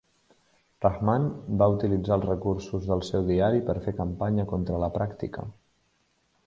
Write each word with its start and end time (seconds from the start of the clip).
Rahman 0.85 1.27
va 1.61 1.67
utilitzar 1.75 2.15
els 2.17 2.25
recursos 2.31 2.89
del 2.93 3.05
seu 3.11 3.29
diari 3.29 3.63
per 3.69 3.79
fer 3.89 3.95
campanya 4.01 4.51
contra 4.55 4.83
la 4.85 4.95
pràctica. 4.99 5.51